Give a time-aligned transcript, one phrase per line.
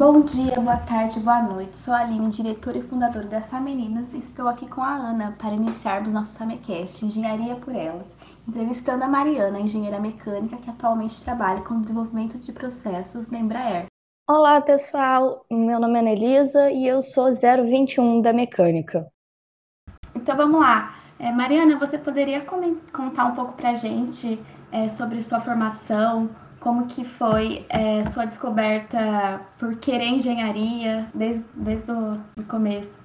[0.00, 1.76] Bom dia, boa tarde, boa noite.
[1.76, 5.52] Sou a Aline, diretora e fundadora da Sameninas e estou aqui com a Ana para
[5.52, 8.16] iniciarmos nosso Samecast Engenharia por Elas,
[8.48, 13.88] entrevistando a Mariana, engenheira mecânica que atualmente trabalha com desenvolvimento de processos na Embraer.
[14.26, 15.44] Olá, pessoal.
[15.50, 19.06] Meu nome é Anelisa e eu sou 021 da mecânica.
[20.14, 20.94] Então vamos lá.
[21.18, 24.40] É, Mariana, você poderia contar um pouco para a gente
[24.72, 26.30] é, sobre sua formação,
[26.60, 33.02] como que foi é, sua descoberta por querer engenharia desde, desde o começo?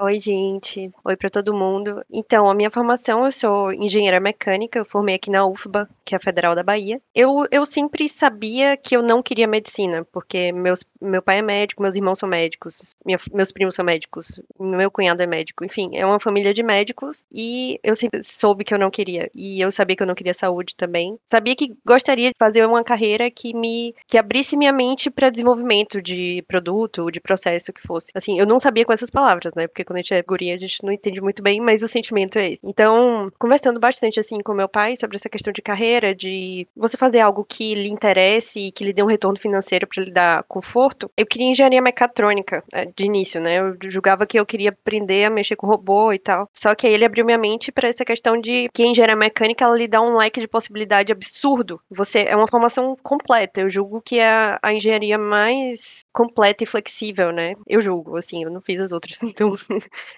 [0.00, 0.92] Oi, gente.
[1.04, 2.04] Oi para todo mundo.
[2.10, 6.18] Então, a minha formação, eu sou engenheira mecânica, eu formei aqui na UFBA, que é
[6.18, 7.00] a Federal da Bahia.
[7.12, 11.82] Eu, eu sempre sabia que eu não queria medicina, porque meus, meu pai é médico,
[11.82, 16.06] meus irmãos são médicos, minha, meus primos são médicos, meu cunhado é médico, enfim, é
[16.06, 19.28] uma família de médicos e eu sempre soube que eu não queria.
[19.34, 21.18] E eu sabia que eu não queria saúde também.
[21.26, 26.00] Sabia que gostaria de fazer uma carreira que me que abrisse minha mente para desenvolvimento
[26.00, 28.12] de produto, de processo que fosse.
[28.14, 29.66] Assim, eu não sabia com essas palavras, né?
[29.66, 32.38] Porque quando a gente é guria, a gente não entende muito bem, mas o sentimento
[32.38, 32.66] é esse.
[32.66, 37.20] Então, conversando bastante assim com meu pai sobre essa questão de carreira, de você fazer
[37.20, 41.10] algo que lhe interesse e que lhe dê um retorno financeiro para lhe dar conforto,
[41.16, 43.58] eu queria engenharia mecatrônica é, de início, né?
[43.58, 46.48] Eu julgava que eu queria aprender a mexer com robô e tal.
[46.52, 49.64] Só que aí ele abriu minha mente para essa questão de que a engenharia mecânica
[49.64, 51.80] ela lhe dá um leque de possibilidade absurdo.
[51.90, 53.60] Você é uma formação completa.
[53.60, 57.54] Eu julgo que é a engenharia mais completa e flexível, né?
[57.66, 59.54] Eu julgo, assim, eu não fiz as outras, então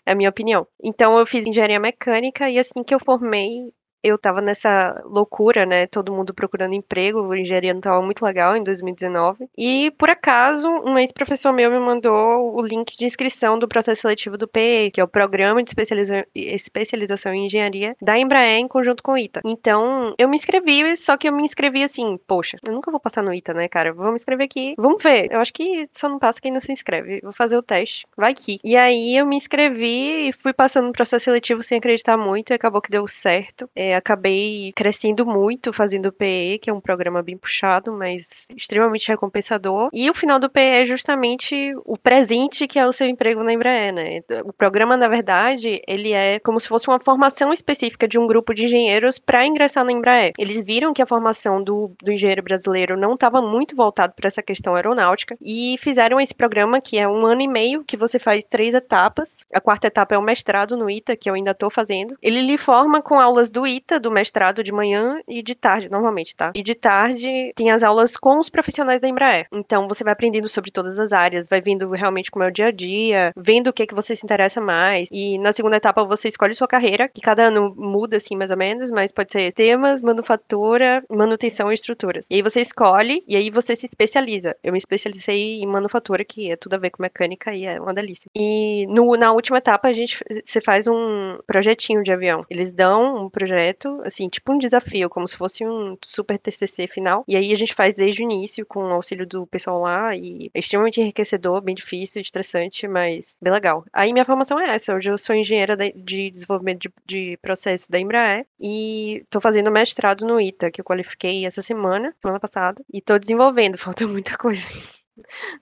[0.07, 0.67] é a minha opinião.
[0.83, 5.87] Então eu fiz engenharia mecânica e assim que eu formei, eu tava nessa loucura, né?
[5.87, 9.49] Todo mundo procurando emprego, engenharia não tava muito legal em 2019.
[9.57, 14.37] E, por acaso, um ex-professor meu me mandou o link de inscrição do processo seletivo
[14.37, 19.03] do PE, que é o Programa de Especializa Especialização em Engenharia da Embraer em conjunto
[19.03, 19.41] com o ITA.
[19.45, 23.23] Então, eu me inscrevi, só que eu me inscrevi assim, poxa, eu nunca vou passar
[23.23, 23.93] no ITA, né, cara?
[23.93, 24.75] Vamos me inscrever aqui.
[24.79, 25.31] Vamos ver.
[25.33, 27.21] Eu acho que só não passa quem não se inscreve.
[27.23, 28.07] Vou fazer o teste.
[28.17, 28.59] Vai que.
[28.65, 32.55] E aí eu me inscrevi e fui passando no processo seletivo sem acreditar muito e
[32.55, 33.69] acabou que deu certo.
[33.75, 39.89] É, acabei crescendo muito fazendo PE, que é um programa bem puxado, mas extremamente recompensador.
[39.93, 43.53] E o final do PE é justamente o presente que é o seu emprego na
[43.53, 44.21] Embraer, né?
[44.45, 48.55] O programa, na verdade, ele é como se fosse uma formação específica de um grupo
[48.55, 50.33] de engenheiros para ingressar na Embraer.
[50.39, 54.43] Eles viram que a formação do, do engenheiro brasileiro não estava muito voltado para essa
[54.43, 58.45] questão aeronáutica e fizeram esse programa que é um ano e meio que você faz
[58.45, 59.45] três etapas.
[59.53, 62.17] A quarta etapa é o mestrado no ITA, que eu ainda estou fazendo.
[62.23, 66.37] Ele lhe forma com aulas do ITA do mestrado de manhã e de tarde, normalmente,
[66.37, 66.53] tá?
[66.55, 69.47] E de tarde tem as aulas com os profissionais da Embraer.
[69.53, 72.67] Então você vai aprendendo sobre todas as áreas, vai vendo realmente como é o dia
[72.67, 75.09] a dia, vendo o que é que você se interessa mais.
[75.13, 78.57] E na segunda etapa você escolhe sua carreira, que cada ano muda assim mais ou
[78.57, 82.27] menos, mas pode ser temas, manufatura, manutenção e estruturas.
[82.31, 84.57] E aí você escolhe e aí você se especializa.
[84.63, 87.95] Eu me especializei em manufatura, que é tudo a ver com mecânica e é uma
[87.95, 88.31] delícia.
[88.35, 92.45] E no, na última etapa a gente você faz um projetinho de avião.
[92.51, 96.87] Eles dão um projeto projeto, assim, tipo um desafio, como se fosse um super TCC
[96.87, 97.25] final.
[97.29, 100.51] E aí a gente faz desde o início, com o auxílio do pessoal lá, e
[100.55, 103.85] é extremamente enriquecedor, bem difícil, estressante, mas bem legal.
[103.93, 107.99] Aí minha formação é essa, hoje eu sou engenheira de desenvolvimento de, de processo da
[107.99, 113.01] Embraer, e tô fazendo mestrado no ITA, que eu qualifiquei essa semana, semana passada, e
[113.01, 114.67] tô desenvolvendo, falta muita coisa.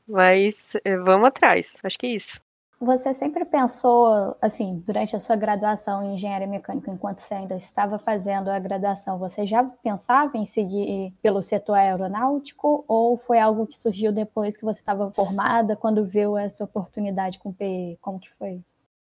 [0.06, 2.46] Mas eh, vamos atrás, acho que é isso.
[2.79, 7.99] Você sempre pensou, assim, durante a sua graduação em engenharia mecânica, enquanto você ainda estava
[7.99, 13.79] fazendo a graduação, você já pensava em seguir pelo setor aeronáutico ou foi algo que
[13.79, 17.99] surgiu depois que você estava formada, quando viu essa oportunidade com o PE?
[17.99, 18.61] Como que foi?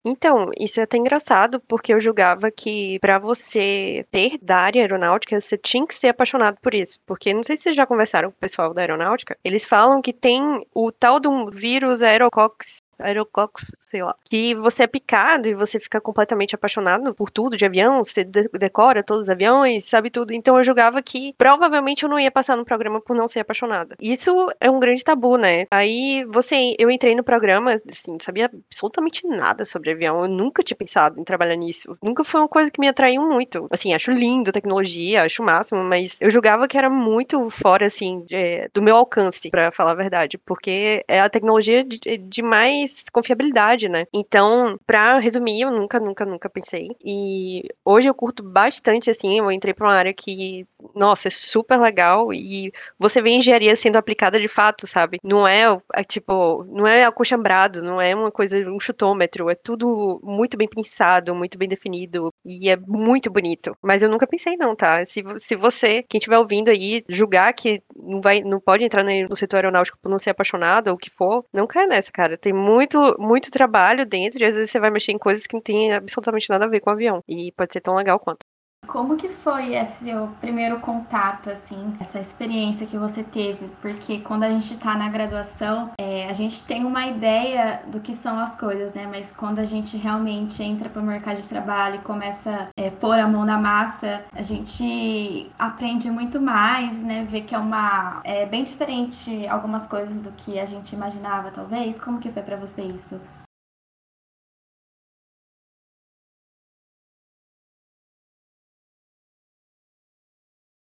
[0.03, 5.39] Então, isso é até engraçado, porque eu julgava que para você ter da área aeronáutica,
[5.39, 6.99] você tinha que ser apaixonado por isso.
[7.05, 10.11] Porque não sei se vocês já conversaram com o pessoal da aeronáutica, eles falam que
[10.11, 15.79] tem o tal do vírus Aerocox Aerococcus, sei lá, que você é picado e você
[15.79, 20.33] fica completamente apaixonado por tudo de avião, você decora todos os aviões, sabe tudo.
[20.33, 23.95] Então eu julgava que provavelmente eu não ia passar no programa por não ser apaixonada.
[23.99, 25.65] Isso é um grande tabu, né?
[25.71, 30.21] Aí você, eu entrei no programa, assim, sabia absolutamente nada sobre avião.
[30.21, 31.97] Eu nunca tinha pensado em trabalhar nisso.
[32.01, 33.67] Nunca foi uma coisa que me atraiu muito.
[33.69, 37.85] Assim, acho lindo a tecnologia, acho o máximo, mas eu julgava que era muito fora,
[37.85, 42.41] assim, de, do meu alcance, para falar a verdade, porque é a tecnologia de, de
[42.41, 44.05] mais mais confiabilidade, né?
[44.13, 46.89] Então, pra resumir, eu nunca, nunca, nunca pensei.
[47.03, 51.79] E hoje eu curto bastante, assim, eu entrei pra uma área que, nossa, é super
[51.79, 55.19] legal e você vê engenharia sendo aplicada de fato, sabe?
[55.23, 60.19] Não é, é tipo, não é acochambrado, não é uma coisa, um chutômetro, é tudo
[60.23, 63.75] muito bem pensado, muito bem definido e é muito bonito.
[63.81, 65.05] Mas eu nunca pensei não, tá?
[65.05, 69.35] Se, se você, quem estiver ouvindo aí, julgar que não vai, não pode entrar no
[69.35, 72.37] setor aeronáutico por não ser apaixonado ou o que for, não cai nessa, cara.
[72.37, 75.61] Tem muito, muito trabalho dentro e às vezes você vai mexer em coisas que não
[75.61, 77.21] tem absolutamente nada a ver com o avião.
[77.27, 78.45] E pode ser tão legal quanto.
[78.87, 83.69] Como que foi esse seu primeiro contato, assim, essa experiência que você teve?
[83.81, 88.13] Porque quando a gente está na graduação, é, a gente tem uma ideia do que
[88.13, 89.07] são as coisas, né?
[89.09, 92.89] Mas quando a gente realmente entra para o mercado de trabalho e começa a é,
[92.89, 97.25] pôr a mão na massa, a gente aprende muito mais, né?
[97.29, 101.97] Vê que é uma é bem diferente algumas coisas do que a gente imaginava, talvez.
[101.97, 103.21] Como que foi para você isso?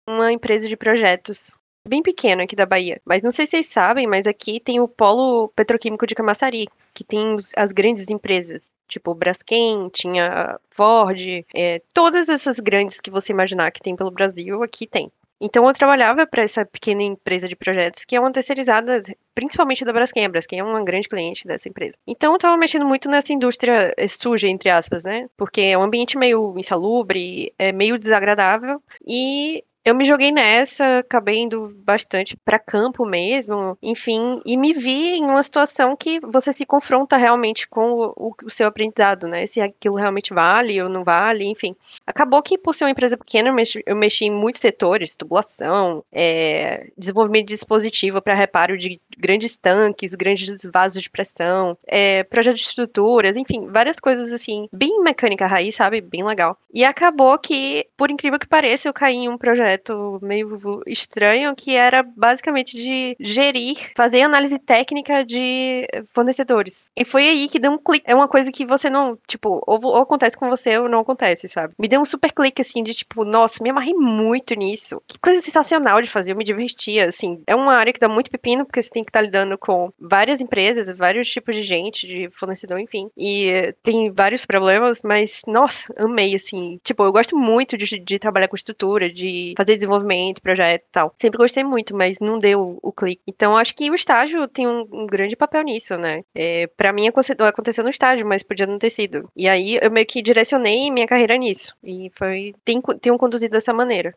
[0.08, 1.58] Uma empresa de projetos
[1.88, 3.02] bem pequena aqui da Bahia.
[3.06, 7.04] Mas não sei se vocês sabem, mas aqui tem o Polo Petroquímico de Camaçari, que
[7.04, 8.72] tem as grandes empresas.
[8.88, 11.20] Tipo, Braskem, tinha Ford,
[11.56, 15.12] é, todas essas grandes que você imaginar que tem pelo Brasil, aqui tem.
[15.42, 19.02] Então eu trabalhava para essa pequena empresa de projetos, que é uma terceirizada
[19.36, 20.26] principalmente da Braskem.
[20.26, 21.96] A Braskem é uma grande cliente dessa empresa.
[22.08, 25.28] Então eu estava mexendo muito nessa indústria eh, suja, entre aspas, né?
[25.36, 31.40] Porque é um ambiente meio insalubre, é meio desagradável e eu me joguei nessa, acabei
[31.40, 36.66] indo bastante para campo mesmo, enfim, e me vi em uma situação que você se
[36.66, 39.46] confronta realmente com o, o, seu aprendizado, né?
[39.46, 41.76] Se aquilo realmente vale ou não vale, enfim.
[42.08, 46.04] Acabou que, por ser uma empresa pequena, eu mexi, eu mexi em muitos setores, tubulação,
[46.12, 52.56] é, desenvolvimento de dispositivo para reparo de grandes tanques, grandes vasos de pressão, é, projeto
[52.56, 56.00] de estruturas, enfim, várias coisas assim, bem mecânica raiz, sabe?
[56.00, 56.58] Bem legal.
[56.74, 61.56] E acabou que, por incrível que pareça, eu caí em um projeto projeto meio estranho
[61.56, 66.92] que era basicamente de gerir, fazer análise técnica de fornecedores.
[66.96, 68.06] E foi aí que deu um clique.
[68.08, 71.48] É uma coisa que você não, tipo, ou, ou acontece com você ou não acontece,
[71.48, 71.74] sabe?
[71.78, 75.02] Me deu um super clique assim de tipo, nossa, me amarrei muito nisso.
[75.08, 77.42] Que coisa sensacional de fazer, eu me divertia, assim.
[77.48, 79.92] É uma área que dá muito pepino porque você tem que estar tá lidando com
[80.00, 83.10] várias empresas, vários tipos de gente, de fornecedor, enfim.
[83.18, 86.80] E tem vários problemas, mas nossa, amei assim.
[86.84, 91.14] Tipo, eu gosto muito de, de trabalhar com estrutura, de fazer desenvolvimento, projeto e tal.
[91.20, 93.22] Sempre gostei muito, mas não deu o clique.
[93.28, 96.24] Então, acho que o estágio tem um, um grande papel nisso, né?
[96.36, 99.30] É, para mim, aconteceu no estágio, mas podia não ter sido.
[99.36, 101.76] E aí, eu meio que direcionei minha carreira nisso.
[101.84, 104.14] E foi, tem, tenho conduzido dessa maneira.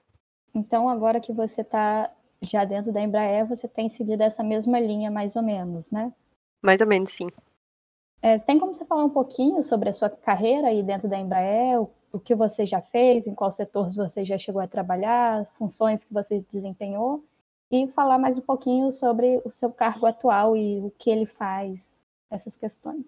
[0.54, 2.10] Então, agora que você está
[2.42, 6.12] já dentro da Embraer, você tem seguido essa mesma linha, mais ou menos, né?
[6.62, 7.28] Mais ou menos, sim.
[8.22, 11.80] É, tem como você falar um pouquinho sobre a sua carreira aí dentro da Embraer,
[12.16, 16.12] o que você já fez, em qual setor você já chegou a trabalhar, funções que
[16.12, 17.22] você desempenhou,
[17.70, 22.02] e falar mais um pouquinho sobre o seu cargo atual e o que ele faz,
[22.30, 23.04] essas questões.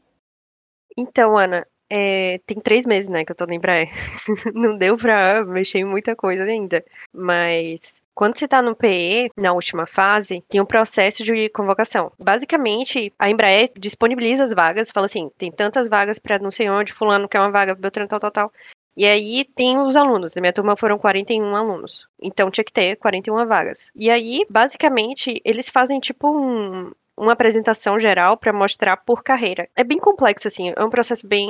[0.97, 3.89] Então, Ana, é, tem três meses, né, que eu tô na Embraer.
[4.55, 9.53] Não deu pra mexer em muita coisa ainda, mas quando você está no PE, na
[9.53, 12.11] última fase, tem um processo de convocação.
[12.19, 16.93] Basicamente, a Embraer disponibiliza as vagas, fala assim, tem tantas vagas para não sei onde,
[16.93, 18.53] fulano quer uma vaga, Beltrano, tal, tal, tal.
[18.99, 20.35] E aí tem os alunos.
[20.35, 22.09] Na minha turma foram 41 alunos.
[22.21, 23.93] Então tinha que ter 41 vagas.
[23.95, 29.69] E aí, basicamente, eles fazem tipo um, uma apresentação geral para mostrar por carreira.
[29.77, 31.49] É bem complexo, assim, é um processo bem,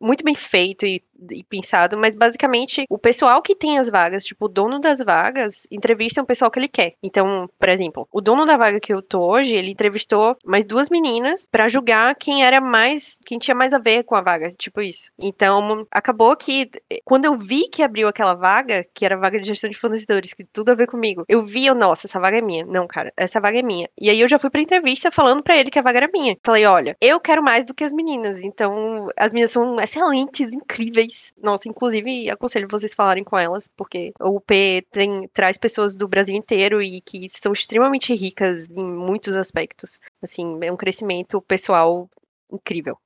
[0.00, 4.46] muito bem feito e, e, pensado, mas basicamente o pessoal que tem as vagas, tipo,
[4.46, 6.94] o dono das vagas, entrevista o pessoal que ele quer.
[7.02, 10.88] Então, por exemplo, o dono da vaga que eu tô hoje, ele entrevistou mais duas
[10.88, 14.80] meninas para julgar quem era mais, quem tinha mais a ver com a vaga, tipo
[14.80, 15.10] isso.
[15.18, 16.70] Então, acabou que
[17.04, 20.44] quando eu vi que abriu aquela vaga, que era vaga de gestão de fornecedores, que
[20.44, 22.64] tudo a ver comigo, eu vi, eu, nossa, essa vaga é minha.
[22.64, 23.88] Não, cara, essa vaga é minha.
[24.00, 26.10] E aí eu já fui pra entrevista entrevista falando para ele que a vaga era
[26.12, 26.36] minha.
[26.44, 28.42] Falei, olha, eu quero mais do que as meninas.
[28.42, 31.03] Então, as meninas são excelentes, incríveis.
[31.36, 36.34] Nossa, inclusive, aconselho vocês falarem com elas, porque o UP tem, traz pessoas do Brasil
[36.34, 40.00] inteiro e que são extremamente ricas em muitos aspectos.
[40.22, 42.08] Assim, é um crescimento pessoal
[42.50, 42.98] incrível.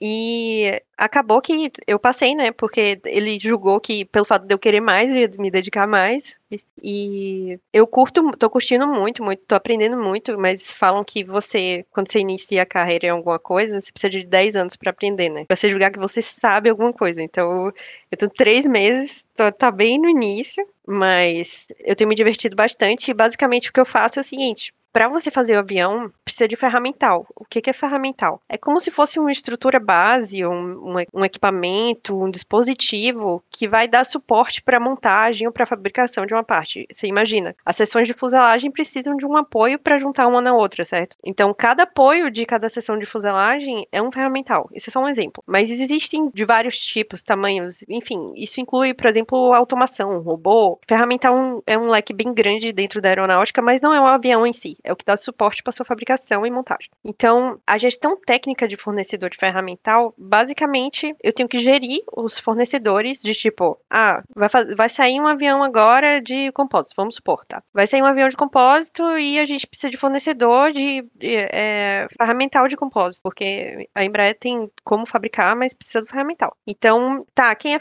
[0.00, 2.50] E acabou que eu passei, né?
[2.52, 6.38] Porque ele julgou que, pelo fato de eu querer mais, ia me dedicar mais.
[6.82, 12.10] E eu curto, tô curtindo muito, muito, tô aprendendo muito, mas falam que você, quando
[12.10, 15.44] você inicia a carreira em alguma coisa, você precisa de 10 anos para aprender, né?
[15.46, 17.22] Pra você julgar que você sabe alguma coisa.
[17.22, 17.72] Então,
[18.10, 23.10] eu tô três meses, tô, tá bem no início, mas eu tenho me divertido bastante.
[23.10, 26.46] E basicamente o que eu faço é o seguinte: para você fazer o avião, precisa
[26.46, 27.26] de ferramental.
[27.34, 28.40] O que, que é ferramental?
[28.48, 34.04] É como se fosse uma estrutura base, um, um, equipamento, um dispositivo que vai dar
[34.04, 36.86] suporte para montagem ou para fabricação de uma parte.
[36.92, 40.84] Você imagina, as seções de fuselagem precisam de um apoio para juntar uma na outra,
[40.84, 41.16] certo?
[41.24, 44.70] Então, cada apoio de cada seção de fuselagem é um ferramental.
[44.72, 45.42] Isso é só um exemplo.
[45.44, 50.78] Mas existem de vários tipos, tamanhos, enfim, isso inclui, por exemplo, automação, robô.
[50.86, 54.52] Ferramental é um leque bem grande dentro da aeronáutica, mas não é um avião em
[54.52, 56.90] si, é o que dá suporte para sua fabricação e montagem.
[57.04, 63.20] Então, a gestão técnica de fornecedor de ferramental, basicamente, eu tenho que gerir os fornecedores
[63.20, 67.62] de tipo, ah, vai, vai sair um avião agora de compósito, vamos supor, tá?
[67.72, 72.06] Vai sair um avião de compósito e a gente precisa de fornecedor de, de é,
[72.16, 76.56] ferramental de compósito, porque a Embraer tem como fabricar, mas precisa do ferramental.
[76.66, 77.78] Então, tá, quem é,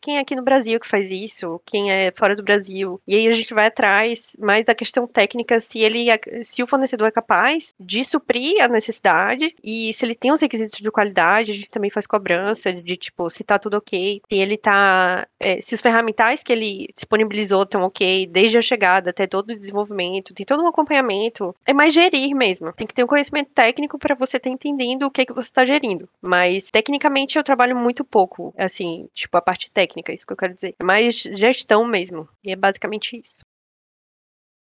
[0.00, 1.60] quem é aqui no Brasil que faz isso?
[1.64, 3.00] Quem é fora do Brasil?
[3.06, 6.08] E aí a gente vai atrás mais da questão técnica, se ele,
[6.42, 10.78] se o fornecedor é capaz de suprir a necessidade e se ele tem os requisitos
[10.78, 14.56] de qualidade, a gente também faz cobrança de tipo se tá tudo ok, se ele
[14.56, 19.50] tá, é, se os ferramentais que ele disponibilizou estão ok, desde a chegada até todo
[19.50, 21.54] o desenvolvimento, tem todo um acompanhamento.
[21.66, 22.72] É mais gerir mesmo.
[22.72, 25.32] Tem que ter um conhecimento técnico para você estar tá entendendo o que é que
[25.32, 26.08] você está gerindo.
[26.20, 30.54] Mas tecnicamente eu trabalho muito pouco, assim, tipo a parte técnica, isso que eu quero
[30.54, 30.74] dizer.
[30.78, 32.28] É mais gestão mesmo.
[32.44, 33.40] E é basicamente isso.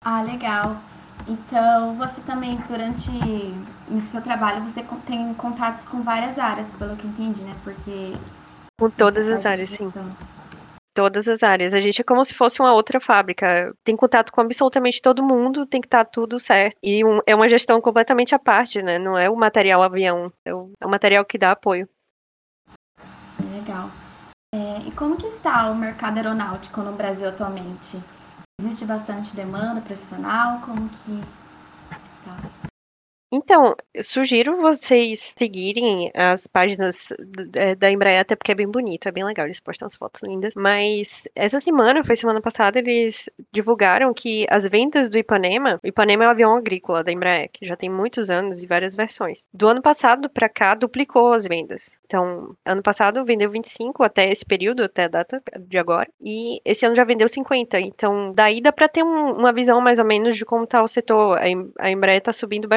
[0.01, 0.81] Ah, legal.
[1.27, 3.09] Então, você também, durante
[3.87, 7.55] nesse seu trabalho, você tem contatos com várias áreas, pelo que eu entendi, né?
[7.63, 8.13] Porque.
[8.79, 9.91] Com todas as áreas, sim.
[10.93, 11.73] Todas as áreas.
[11.73, 13.73] A gente é como se fosse uma outra fábrica.
[13.83, 16.77] Tem contato com absolutamente todo mundo, tem que estar tá tudo certo.
[16.83, 18.99] E um, é uma gestão completamente à parte, né?
[18.99, 21.87] Não é o material avião, é o, é o material que dá apoio.
[23.39, 23.89] Legal.
[24.53, 27.97] É, e como que está o mercado aeronáutico no Brasil atualmente?
[28.61, 30.61] Existe bastante demanda profissional?
[30.61, 31.21] Como que
[32.23, 32.62] tá?
[33.35, 37.11] Então, eu sugiro vocês seguirem as páginas
[37.55, 40.21] é, da Embraer, até porque é bem bonito, é bem legal, eles postam as fotos
[40.21, 40.53] lindas.
[40.55, 46.25] Mas essa semana, foi semana passada, eles divulgaram que as vendas do Ipanema, o Ipanema
[46.25, 49.43] é um avião agrícola da Embraer, que já tem muitos anos e várias versões.
[49.51, 51.97] Do ano passado para cá, duplicou as vendas.
[52.05, 56.85] Então, ano passado vendeu 25 até esse período, até a data de agora, e esse
[56.85, 57.79] ano já vendeu 50.
[57.79, 60.87] Então, daí dá para ter um, uma visão mais ou menos de como está o
[60.87, 61.39] setor.
[61.79, 62.67] A Embraer está subindo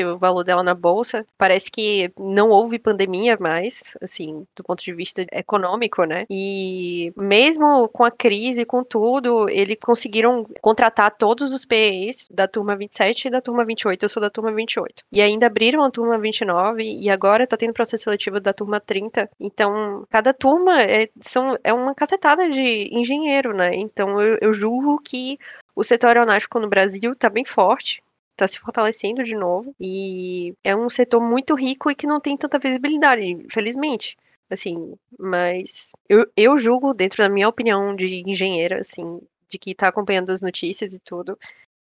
[0.00, 1.26] bastante o valor dela na bolsa.
[1.36, 6.26] Parece que não houve pandemia mais, assim, do ponto de vista econômico, né?
[6.30, 12.76] E mesmo com a crise, com tudo, eles conseguiram contratar todos os PEs da turma
[12.76, 14.02] 27 e da turma 28.
[14.02, 15.04] Eu sou da turma 28.
[15.12, 19.28] E ainda abriram a turma 29 e agora tá tendo processo seletivo da turma 30.
[19.38, 23.74] Então, cada turma é, são, é uma cacetada de engenheiro, né?
[23.74, 25.38] Então, eu, eu julgo que
[25.74, 28.02] o setor aeronáutico no Brasil está bem forte
[28.40, 32.36] está se fortalecendo de novo e é um setor muito rico e que não tem
[32.36, 34.16] tanta visibilidade, infelizmente.
[34.50, 39.88] Assim, mas eu, eu julgo, dentro da minha opinião de engenheira, assim, de que está
[39.88, 41.38] acompanhando as notícias e tudo,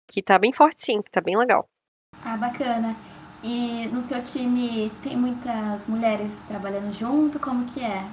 [0.08, 1.68] que está bem forte sim, que tá bem legal.
[2.24, 2.96] Ah, bacana.
[3.44, 7.38] E no seu time tem muitas mulheres trabalhando junto?
[7.38, 8.04] Como que é?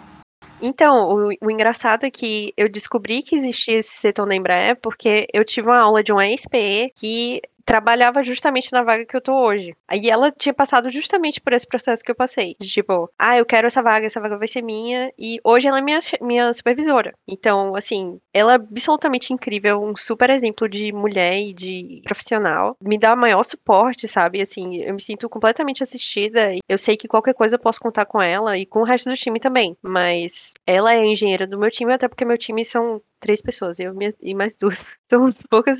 [0.61, 5.27] Então, o, o, engraçado é que eu descobri que existia esse setor na Embraer porque
[5.33, 9.33] eu tive uma aula de um ex-PE que trabalhava justamente na vaga que eu tô
[9.33, 9.75] hoje.
[9.87, 12.55] Aí ela tinha passado justamente por esse processo que eu passei.
[12.59, 15.11] De tipo, ah, eu quero essa vaga, essa vaga vai ser minha.
[15.17, 17.13] E hoje ela é minha, minha supervisora.
[17.27, 22.77] Então, assim, ela é absolutamente incrível, um super exemplo de mulher e de profissional.
[22.81, 24.41] Me dá maior suporte, sabe?
[24.41, 26.51] Assim, eu me sinto completamente assistida.
[26.67, 29.15] Eu sei que qualquer coisa eu posso contar com ela e com o resto do
[29.15, 29.77] time também.
[29.81, 33.79] Mas ela é a engenheira do meu time, até porque meu time são três pessoas,
[33.79, 34.77] eu e mais duas.
[35.09, 35.79] Somos poucas.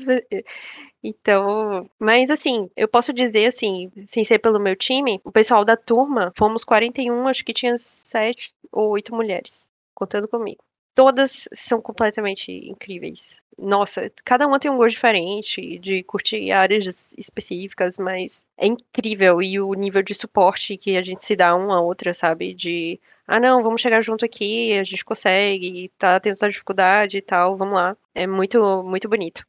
[1.06, 5.76] Então, mas assim, eu posso dizer assim, sem ser pelo meu time, o pessoal da
[5.76, 10.64] turma, fomos 41, acho que tinha sete ou oito mulheres, contando comigo.
[10.94, 13.42] Todas são completamente incríveis.
[13.58, 19.42] Nossa, cada uma tem um gosto diferente, de curtir áreas específicas, mas é incrível.
[19.42, 22.54] E o nível de suporte que a gente se dá uma a outra, sabe?
[22.54, 27.22] De, ah, não, vamos chegar junto aqui, a gente consegue, tá tendo essa dificuldade e
[27.22, 27.96] tal, vamos lá.
[28.14, 29.44] É muito, muito bonito.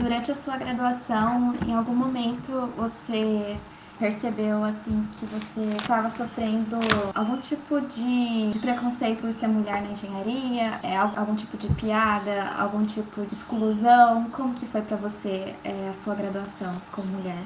[0.00, 3.58] Durante a sua graduação, em algum momento você
[3.98, 6.78] percebeu assim que você estava sofrendo
[7.14, 12.48] algum tipo de, de, preconceito por ser mulher na engenharia, é, algum tipo de piada,
[12.58, 14.30] algum tipo de exclusão?
[14.30, 17.44] Como que foi para você é, a sua graduação como mulher?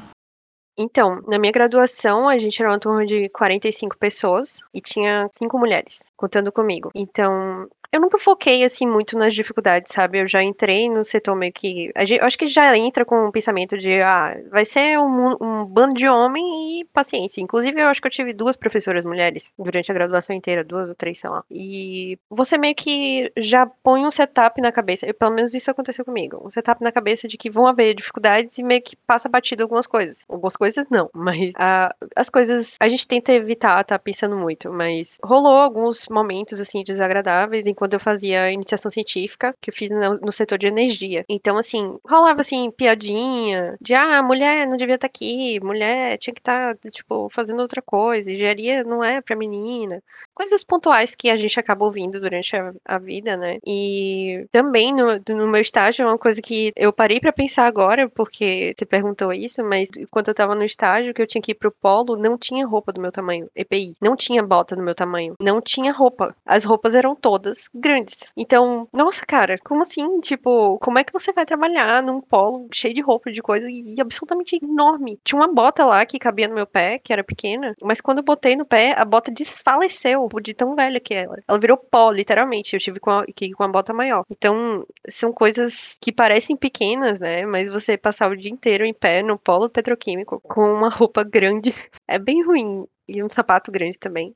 [0.78, 5.58] Então, na minha graduação, a gente era uma turma de 45 pessoas e tinha cinco
[5.58, 6.90] mulheres, contando comigo.
[6.94, 10.18] Então, eu nunca foquei assim muito nas dificuldades, sabe?
[10.18, 11.92] Eu já entrei no setor meio que.
[11.94, 15.94] Eu acho que já entra com o pensamento de, ah, vai ser um, um, bando
[15.94, 17.40] de homem e paciência.
[17.40, 20.94] Inclusive, eu acho que eu tive duas professoras mulheres durante a graduação inteira, duas ou
[20.96, 21.44] três, sei lá.
[21.48, 26.04] E você meio que já põe um setup na cabeça, eu, pelo menos isso aconteceu
[26.04, 29.62] comigo, um setup na cabeça de que vão haver dificuldades e meio que passa batido
[29.62, 30.24] algumas coisas.
[30.28, 35.20] Algumas coisas não, mas ah, as coisas a gente tenta evitar, tá pensando muito, mas
[35.22, 40.18] rolou alguns momentos assim desagradáveis enquanto quando eu fazia iniciação científica, que eu fiz no,
[40.18, 41.22] no setor de energia.
[41.28, 46.32] Então, assim, rolava assim, piadinha de ah, mulher não devia estar tá aqui, mulher tinha
[46.32, 50.02] que estar, tá, tipo, fazendo outra coisa, engenharia não é pra menina.
[50.34, 53.58] Coisas pontuais que a gente acaba ouvindo durante a, a vida, né?
[53.66, 58.08] E também no, no meu estágio, é uma coisa que eu parei para pensar agora,
[58.08, 61.54] porque você perguntou isso, mas quando eu tava no estágio, que eu tinha que ir
[61.54, 63.96] pro polo, não tinha roupa do meu tamanho, EPI.
[64.00, 65.34] Não tinha bota do meu tamanho.
[65.40, 66.34] Não tinha roupa.
[66.44, 68.32] As roupas eram todas grandes.
[68.36, 70.20] Então, nossa, cara, como assim?
[70.20, 74.00] Tipo, como é que você vai trabalhar num polo cheio de roupa, de coisa e,
[74.00, 75.18] absolutamente enorme?
[75.24, 78.24] Tinha uma bota lá que cabia no meu pé, que era pequena, mas quando eu
[78.24, 81.36] botei no pé, a bota desfaleceu de tão velha que ela.
[81.46, 82.74] Ela virou pó, literalmente.
[82.74, 84.24] Eu tive com a, que, com a bota maior.
[84.30, 87.44] Então, são coisas que parecem pequenas, né?
[87.46, 91.74] Mas você passar o dia inteiro em pé no polo petroquímico com uma roupa grande
[92.08, 92.86] é bem ruim.
[93.06, 94.34] E um sapato grande também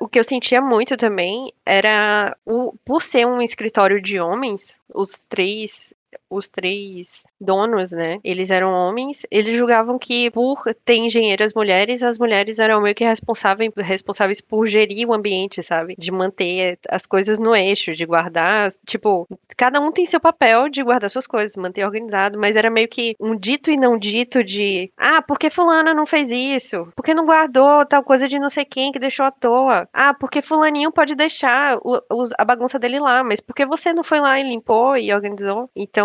[0.00, 5.24] o que eu sentia muito também era o por ser um escritório de homens, os
[5.24, 5.94] três
[6.30, 8.18] os três donos, né?
[8.22, 9.26] Eles eram homens.
[9.30, 14.66] Eles julgavam que por ter engenheiras mulheres, as mulheres eram meio que responsáveis, responsáveis por
[14.66, 15.94] gerir o ambiente, sabe?
[15.98, 20.82] De manter as coisas no eixo, de guardar, tipo, cada um tem seu papel de
[20.82, 24.90] guardar suas coisas, manter organizado, mas era meio que um dito e não dito de,
[24.96, 26.88] ah, por que fulana não fez isso?
[26.94, 29.88] Por que não guardou tal coisa de não sei quem que deixou à toa?
[29.92, 32.00] Ah, porque fulaninho pode deixar o,
[32.38, 35.68] a bagunça dele lá, mas por que você não foi lá e limpou e organizou?
[35.74, 35.97] Então,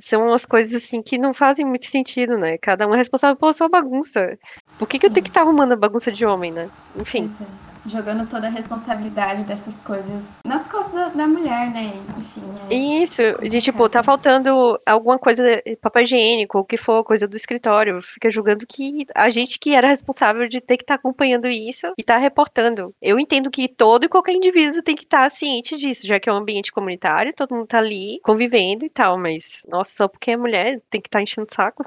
[0.00, 2.58] são umas coisas assim que não fazem muito sentido, né?
[2.58, 4.38] Cada um é responsável pela sua bagunça.
[4.78, 6.70] Por que, que eu tenho que estar tá arrumando a bagunça de homem, né?
[6.96, 7.28] Enfim
[7.86, 11.92] jogando toda a responsabilidade dessas coisas nas costas da, da mulher, né?
[12.18, 12.42] Enfim.
[12.70, 15.42] É Isso, de tipo, tá faltando alguma coisa,
[15.80, 18.00] papel higiênico, o que for, coisa do escritório.
[18.02, 21.92] Fica julgando que a gente que era responsável de ter que estar tá acompanhando isso
[21.98, 22.94] e tá reportando.
[23.00, 26.28] Eu entendo que todo e qualquer indivíduo tem que estar tá ciente disso, já que
[26.28, 30.30] é um ambiente comunitário, todo mundo tá ali convivendo e tal, mas, nossa, só porque
[30.30, 31.84] é mulher tem que estar tá enchendo o saco.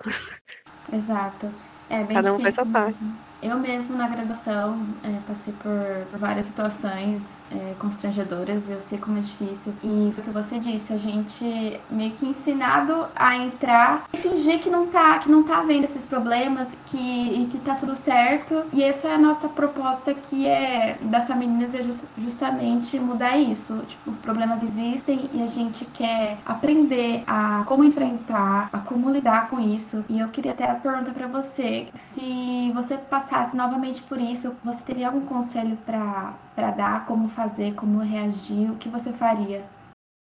[0.91, 1.51] Exato.
[1.89, 2.99] É bem Cada um faz sua parte.
[3.41, 9.17] Eu mesmo na graduação é, passei por, por, várias situações é, constrangedoras, eu sei como
[9.17, 9.73] é difícil.
[9.83, 14.59] E foi o que você disse, a gente meio que ensinado a entrar e fingir
[14.59, 18.63] que não tá, que não tá vendo esses problemas, que, e que tá tudo certo.
[18.73, 23.81] E essa é a nossa proposta que é dessa meninas é just, justamente mudar isso.
[23.87, 29.49] Tipo, os problemas existem e a gente quer aprender a como enfrentar, a como lidar
[29.49, 30.03] com isso.
[30.09, 35.07] E eu queria até perguntar para você se você passasse novamente por isso, você teria
[35.07, 36.33] algum conselho para
[36.71, 39.63] dar, como fazer, como reagir, o que você faria?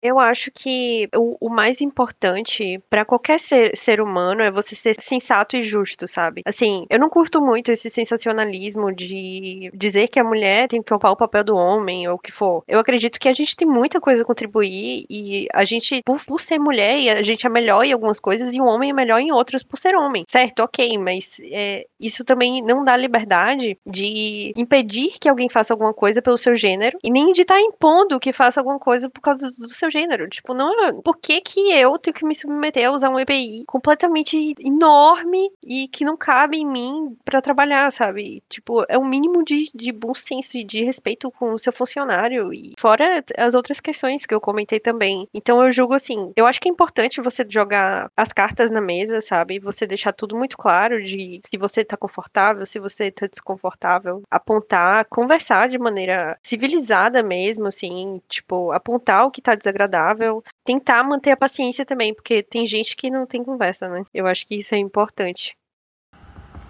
[0.04, 4.96] Eu acho que o, o mais importante para qualquer ser, ser humano é você ser
[5.00, 6.42] sensato e justo, sabe?
[6.46, 11.13] Assim, eu não curto muito esse sensacionalismo de dizer que a mulher tem que ocupar
[11.13, 12.66] o papel do homem ou o que for.
[12.68, 16.42] Eu acredito que a gente tem muita coisa a contribuir e a gente, por, por
[16.42, 19.32] ser mulher, a gente é melhor em algumas coisas e o homem é melhor em
[19.32, 20.26] outras por ser homem.
[20.28, 25.94] Certo, ok, mas é, isso também não dá liberdade de impedir que alguém faça alguma
[25.94, 29.22] coisa pelo seu gênero e nem de estar tá impondo que faça alguma coisa por
[29.22, 30.27] causa do seu gênero.
[30.27, 31.01] Tipo, não.
[31.01, 35.88] Por que, que eu tenho que me submeter a usar um EPI completamente enorme e
[35.88, 38.43] que não cabe em mim para trabalhar, sabe?
[38.49, 42.53] Tipo, é um mínimo de, de bom senso e de respeito com o seu funcionário.
[42.53, 45.27] E fora as outras questões que eu comentei também.
[45.34, 49.21] Então eu julgo assim, eu acho que é importante você jogar as cartas na mesa,
[49.21, 49.60] sabe?
[49.60, 55.06] Você deixar tudo muito claro de se você tá confortável, se você tá desconfortável, apontar,
[55.06, 60.43] conversar de maneira civilizada mesmo, assim, tipo, apontar o que tá desagradável agradável.
[60.63, 64.04] Tentar manter a paciência também, porque tem gente que não tem conversa, né?
[64.13, 65.56] Eu acho que isso é importante.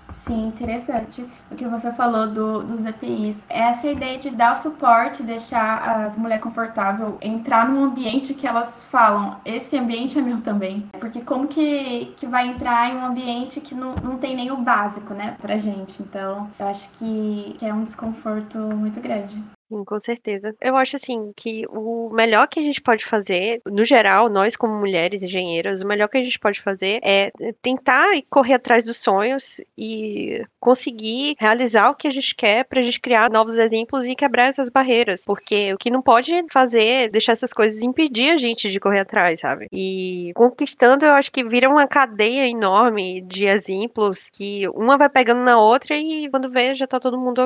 [0.09, 3.45] Sim, interessante o que você falou do, dos EPIs.
[3.49, 8.85] Essa ideia de dar o suporte, deixar as mulheres confortáveis, entrar num ambiente que elas
[8.85, 10.87] falam, esse ambiente é meu também.
[10.99, 14.57] Porque como que, que vai entrar em um ambiente que não, não tem nem o
[14.57, 16.03] básico, né, pra gente?
[16.03, 19.41] Então, eu acho que, que é um desconforto muito grande.
[19.73, 20.55] Sim, com certeza.
[20.61, 24.77] Eu acho assim que o melhor que a gente pode fazer, no geral, nós como
[24.77, 27.31] mulheres engenheiras, o melhor que a gente pode fazer é
[27.61, 32.83] tentar correr atrás dos sonhos e conseguir realizar o que a gente quer para a
[32.83, 37.07] gente criar novos exemplos e quebrar essas barreiras, porque o que não pode fazer é
[37.07, 39.67] deixar essas coisas impedir a gente de correr atrás, sabe?
[39.71, 45.41] E conquistando, eu acho que vira uma cadeia enorme de exemplos que uma vai pegando
[45.41, 47.41] na outra e quando vê já tá todo mundo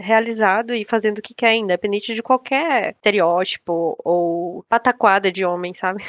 [0.00, 6.04] realizado e fazendo o que quer independente de qualquer estereótipo ou pataquada de homem, sabe?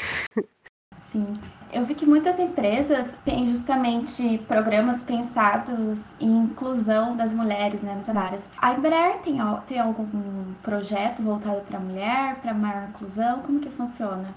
[1.00, 1.38] Sim.
[1.74, 8.16] Eu vi que muitas empresas têm justamente programas pensados em inclusão das mulheres né, nessas
[8.16, 8.50] áreas.
[8.58, 13.42] A Embraer tem, tem algum projeto voltado para a mulher, para maior inclusão?
[13.42, 14.34] Como que funciona?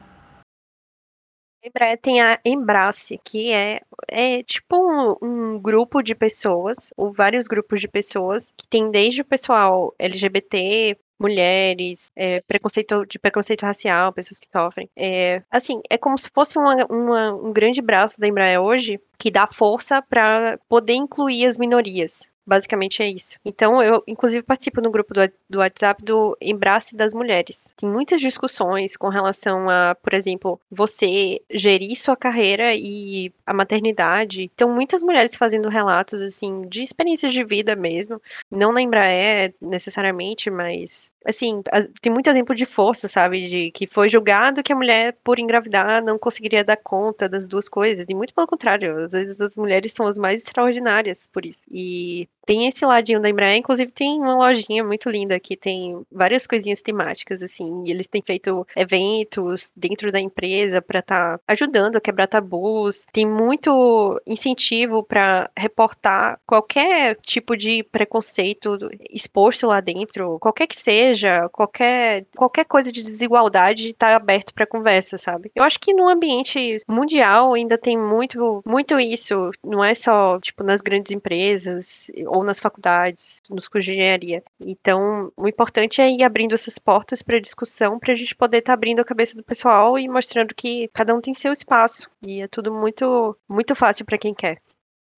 [1.62, 7.12] A Embraer tem a Embrace, que é, é tipo um, um, grupo de pessoas, ou
[7.12, 13.62] vários grupos de pessoas, que tem desde o pessoal LGBT, mulheres, é, preconceito de preconceito
[13.62, 14.88] racial, pessoas que sofrem.
[14.96, 19.30] É, assim, é como se fosse uma, uma, um grande braço da Embraer hoje que
[19.30, 22.28] dá força para poder incluir as minorias.
[22.46, 23.36] Basicamente é isso.
[23.44, 27.72] Então, eu, inclusive, participo no grupo do, do WhatsApp do Embrace das Mulheres.
[27.76, 34.44] Tem muitas discussões com relação a, por exemplo, você gerir sua carreira e a maternidade.
[34.54, 38.20] Então, muitas mulheres fazendo relatos, assim, de experiências de vida mesmo.
[38.50, 41.62] Não na Embraer, necessariamente, mas assim,
[42.00, 43.48] tem muito exemplo de força, sabe?
[43.48, 47.68] De que foi julgado que a mulher, por engravidar, não conseguiria dar conta das duas
[47.68, 48.06] coisas.
[48.08, 51.60] E muito pelo contrário, às vezes as mulheres são as mais extraordinárias por isso.
[51.70, 56.46] E tem esse ladinho da Embraer, inclusive tem uma lojinha muito linda que tem várias
[56.46, 61.96] coisinhas temáticas, assim, e eles têm feito eventos dentro da empresa para estar tá ajudando
[61.96, 63.04] a quebrar tabus.
[63.12, 68.78] Tem muito incentivo para reportar qualquer tipo de preconceito
[69.10, 71.15] exposto lá dentro, qualquer que seja,
[71.52, 75.50] qualquer, qualquer coisa de desigualdade está aberto para conversa, sabe?
[75.54, 80.62] Eu acho que no ambiente mundial ainda tem muito, muito isso, não é só, tipo,
[80.62, 84.42] nas grandes empresas ou nas faculdades, nos cursos de engenharia.
[84.60, 88.72] Então, o importante é ir abrindo essas portas para discussão, para a gente poder estar
[88.72, 92.10] tá abrindo a cabeça do pessoal e mostrando que cada um tem seu espaço.
[92.22, 94.60] E é tudo muito, muito fácil para quem quer.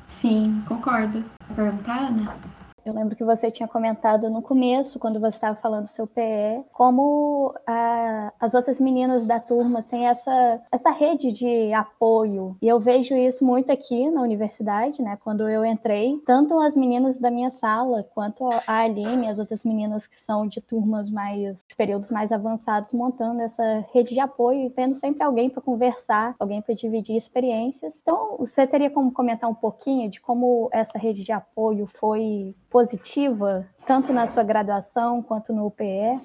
[0.06, 1.24] Sim, concordo.
[1.54, 2.57] Perguntar, Ana?
[2.88, 6.64] Eu lembro que você tinha comentado no começo, quando você estava falando do seu PE,
[6.72, 12.56] como a, as outras meninas da turma têm essa, essa rede de apoio.
[12.62, 15.18] E eu vejo isso muito aqui na universidade, né?
[15.22, 20.06] Quando eu entrei, tanto as meninas da minha sala, quanto a Aline, as outras meninas
[20.06, 24.70] que são de turmas mais, de períodos mais avançados, montando essa rede de apoio e
[24.70, 28.00] tendo sempre alguém para conversar, alguém para dividir experiências.
[28.00, 33.66] Então, você teria como comentar um pouquinho de como essa rede de apoio foi positiva,
[33.84, 36.20] tanto na sua graduação quanto no UPE?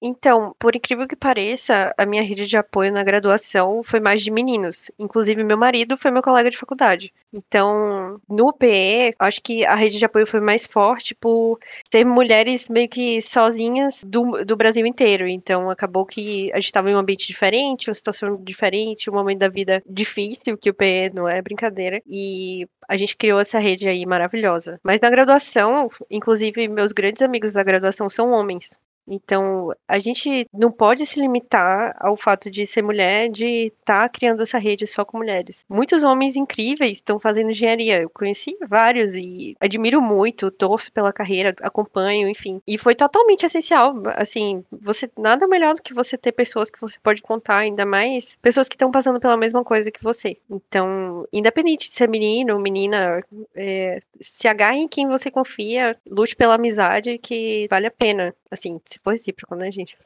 [0.00, 4.30] Então, por incrível que pareça, a minha rede de apoio na graduação foi mais de
[4.30, 4.90] meninos.
[4.98, 7.12] Inclusive, meu marido foi meu colega de faculdade.
[7.32, 11.58] Então, no UPE, acho que a rede de apoio foi mais forte por
[11.90, 15.26] ter mulheres meio que sozinhas do, do Brasil inteiro.
[15.26, 19.38] Então, acabou que a gente estava em um ambiente diferente, uma situação diferente, um momento
[19.38, 22.02] da vida difícil, que o UPE não é brincadeira.
[22.06, 24.78] E a gente criou essa rede aí maravilhosa.
[24.82, 28.70] Mas na graduação, inclusive, meus grandes amigos da graduação são homens.
[29.06, 34.08] Então, a gente não pode se limitar ao fato de ser mulher, de estar tá
[34.08, 35.64] criando essa rede só com mulheres.
[35.68, 38.02] Muitos homens incríveis estão fazendo engenharia.
[38.02, 42.60] Eu conheci vários e admiro muito, torço pela carreira, acompanho, enfim.
[42.66, 43.94] E foi totalmente essencial.
[44.16, 48.36] Assim, você nada melhor do que você ter pessoas que você pode contar, ainda mais
[48.42, 50.36] pessoas que estão passando pela mesma coisa que você.
[50.50, 53.22] Então, independente de ser menino ou menina,
[53.54, 58.34] é, se agarre em quem você confia, lute pela amizade que vale a pena.
[58.50, 59.98] Assim, se for recíproco, né, gente?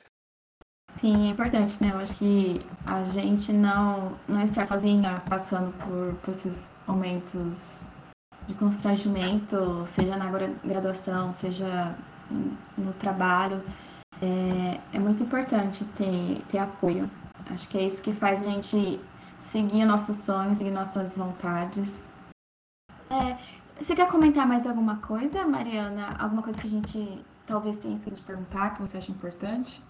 [0.96, 1.90] Sim, é importante, né?
[1.92, 7.84] Eu acho que a gente não, não estar sozinha passando por, por esses momentos
[8.46, 10.30] de constrangimento, seja na
[10.64, 11.96] graduação, seja
[12.76, 13.62] no trabalho,
[14.20, 17.10] é, é muito importante ter, ter apoio.
[17.50, 19.00] Acho que é isso que faz a gente
[19.38, 22.10] seguir nossos sonhos, seguir nossas vontades.
[23.08, 23.36] É,
[23.80, 26.16] você quer comentar mais alguma coisa, Mariana?
[26.18, 29.82] Alguma coisa que a gente talvez tenha esquecido de perguntar, que você acha importante?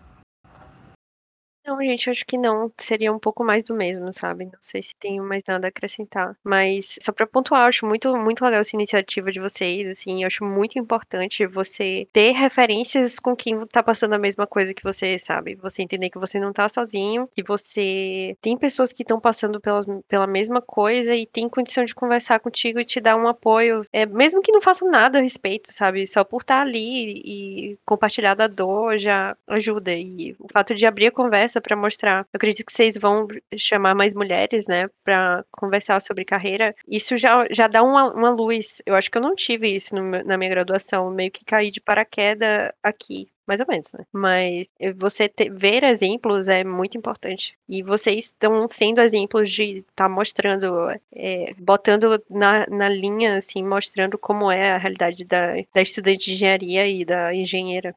[1.66, 2.72] Não, gente, acho que não.
[2.78, 4.46] Seria um pouco mais do mesmo, sabe?
[4.46, 6.34] Não sei se tenho mais nada a acrescentar.
[6.42, 10.22] Mas só pra pontuar, acho muito, muito legal essa iniciativa de vocês, assim.
[10.22, 14.82] Eu acho muito importante você ter referências com quem tá passando a mesma coisa que
[14.82, 15.54] você, sabe?
[15.56, 19.84] Você entender que você não tá sozinho, que você tem pessoas que estão passando pelas,
[20.08, 24.06] pela mesma coisa e tem condição de conversar contigo e te dar um apoio, é,
[24.06, 26.06] mesmo que não faça nada a respeito, sabe?
[26.06, 29.92] Só por estar tá ali e compartilhar da dor já ajuda.
[29.94, 33.94] E o fato de abrir a conversa para mostrar, eu acredito que vocês vão chamar
[33.94, 36.74] mais mulheres, né, para conversar sobre carreira.
[36.86, 38.82] Isso já, já dá uma, uma luz.
[38.84, 41.80] Eu acho que eu não tive isso no, na minha graduação, meio que caí de
[41.80, 44.06] paraquedas aqui mais ou menos, né?
[44.12, 47.58] Mas você ter, ver exemplos é muito importante.
[47.68, 53.64] E vocês estão sendo exemplos de estar tá mostrando, é, botando na, na linha, assim,
[53.64, 57.92] mostrando como é a realidade da, da estudante de engenharia e da engenheira.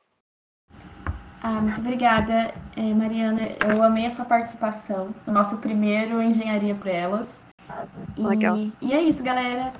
[1.44, 3.42] Ah, muito obrigada, é, Mariana.
[3.70, 7.44] Eu amei a sua participação no nosso primeiro Engenharia para Elas.
[8.18, 8.56] E, Legal.
[8.82, 9.74] E é isso, galera.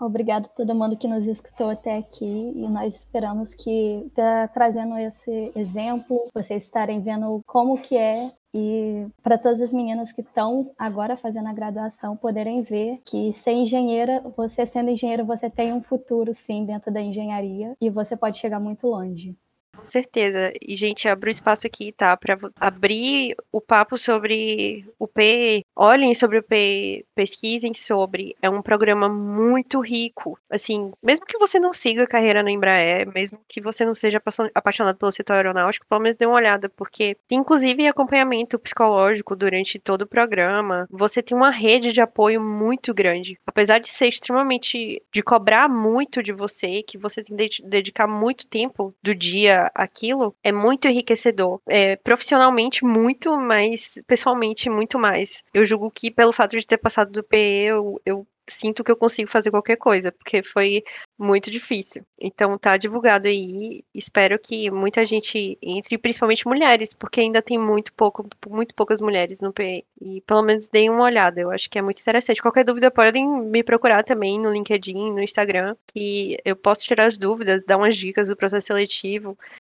[0.00, 4.98] Obrigado a todo mundo que nos escutou até aqui e nós esperamos que tá trazendo
[4.98, 10.72] esse exemplo, vocês estarem vendo como que é e para todas as meninas que estão
[10.76, 15.82] agora fazendo a graduação poderem ver que ser engenheira, você sendo engenheira, você tem um
[15.82, 19.36] futuro sim dentro da engenharia e você pode chegar muito longe.
[19.78, 20.52] Com certeza.
[20.60, 22.16] E, gente, abro espaço aqui, tá?
[22.16, 25.62] Para abrir o papo sobre o P.
[25.76, 28.34] Olhem sobre o P, pesquisem sobre.
[28.42, 30.36] É um programa muito rico.
[30.50, 34.20] Assim, mesmo que você não siga a carreira na Embraer, mesmo que você não seja
[34.52, 39.78] apaixonado pelo setor aeronáutico, pelo menos dê uma olhada, porque tem inclusive acompanhamento psicológico durante
[39.78, 40.88] todo o programa.
[40.90, 43.38] Você tem uma rede de apoio muito grande.
[43.46, 45.00] Apesar de ser extremamente.
[45.12, 50.34] de cobrar muito de você, que você tem que dedicar muito tempo do dia aquilo,
[50.42, 51.60] é muito enriquecedor.
[51.68, 55.42] É, profissionalmente, muito, mas pessoalmente, muito mais.
[55.52, 58.96] Eu julgo que pelo fato de ter passado do PE, eu, eu sinto que eu
[58.96, 60.82] consigo fazer qualquer coisa, porque foi
[61.18, 62.04] muito difícil.
[62.18, 67.92] Então tá divulgado aí, espero que muita gente entre, principalmente mulheres, porque ainda tem muito
[67.92, 69.84] pouco, muito poucas mulheres no PE.
[70.00, 72.40] E pelo menos deem uma olhada, eu acho que é muito interessante.
[72.40, 77.18] Qualquer dúvida podem me procurar também no LinkedIn, no Instagram, que eu posso tirar as
[77.18, 79.36] dúvidas, dar umas dicas do processo seletivo.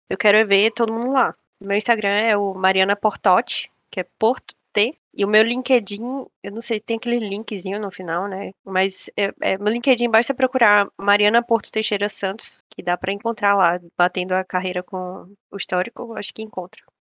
[0.09, 1.33] Eu quero ver todo mundo lá.
[1.61, 4.95] Meu Instagram é o Mariana Portotti, que é Porto T.
[5.13, 8.51] E o meu LinkedIn, eu não sei, tem aquele linkzinho no final, né?
[8.63, 13.55] Mas é, é, meu LinkedIn basta procurar Mariana Porto Teixeira Santos, que dá para encontrar
[13.55, 16.81] lá, batendo a carreira com o histórico, acho que encontra.